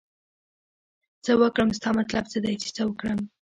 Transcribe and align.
څه 1.23 1.31
وکړم 1.41 1.69
ستا 1.77 1.89
مطلب 1.99 2.25
څه 2.31 2.37
دی 2.43 2.53
چې 2.61 2.67
څه 2.75 2.81
وکړم 2.85 3.19